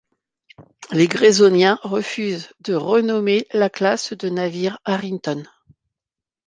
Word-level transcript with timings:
Les 0.91 1.07
graysoniens 1.07 1.77
refusent 1.83 2.49
de 2.61 2.73
renommer 2.73 3.45
la 3.53 3.69
classe 3.69 4.13
de 4.13 4.29
navires 4.29 4.79
Harrington. 4.83 5.43